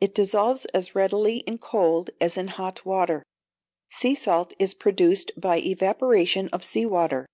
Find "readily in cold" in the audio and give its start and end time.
0.96-2.10